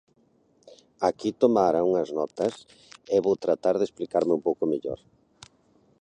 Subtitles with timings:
[1.09, 2.53] Aquí tomara unhas notas,
[3.15, 4.99] e vou tratar de explicarme un pouco mellor.